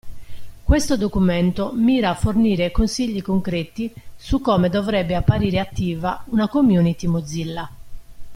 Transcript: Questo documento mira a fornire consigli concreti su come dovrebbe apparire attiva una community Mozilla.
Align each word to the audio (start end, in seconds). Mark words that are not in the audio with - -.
Questo 0.63 0.97
documento 0.97 1.73
mira 1.75 2.09
a 2.09 2.15
fornire 2.15 2.71
consigli 2.71 3.21
concreti 3.21 3.93
su 4.17 4.41
come 4.41 4.67
dovrebbe 4.67 5.13
apparire 5.13 5.59
attiva 5.59 6.23
una 6.29 6.47
community 6.49 7.05
Mozilla. 7.05 7.69